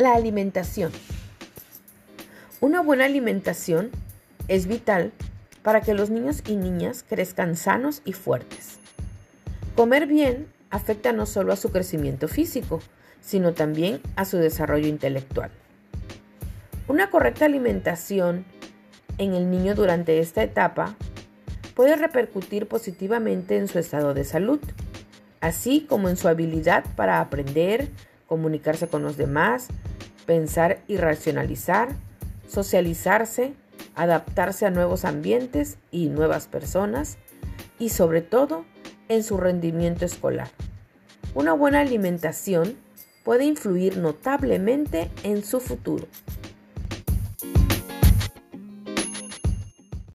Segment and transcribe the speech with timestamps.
[0.00, 0.92] La alimentación.
[2.62, 3.90] Una buena alimentación
[4.48, 5.12] es vital
[5.62, 8.78] para que los niños y niñas crezcan sanos y fuertes.
[9.76, 12.80] Comer bien afecta no solo a su crecimiento físico,
[13.20, 15.50] sino también a su desarrollo intelectual.
[16.88, 18.46] Una correcta alimentación
[19.18, 20.96] en el niño durante esta etapa
[21.74, 24.60] puede repercutir positivamente en su estado de salud,
[25.42, 27.90] así como en su habilidad para aprender,
[28.30, 29.66] comunicarse con los demás,
[30.24, 31.88] pensar y racionalizar,
[32.46, 33.54] socializarse,
[33.96, 37.18] adaptarse a nuevos ambientes y nuevas personas
[37.80, 38.64] y sobre todo
[39.08, 40.48] en su rendimiento escolar.
[41.34, 42.76] Una buena alimentación
[43.24, 46.06] puede influir notablemente en su futuro.